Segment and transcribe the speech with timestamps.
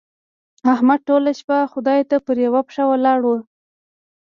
[0.73, 3.37] احمد ټوله شپه خدای ته پر يوه پښه ولاړ وو.